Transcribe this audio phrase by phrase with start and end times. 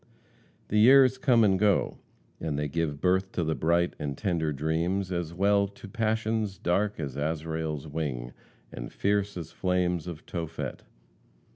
[0.69, 1.99] The years come and go,
[2.39, 6.99] and they give birth to bright and tender dreams, as well as to passions dark
[6.99, 8.33] as Azrael's wing,
[8.71, 10.81] and fierce as flames of Tophet.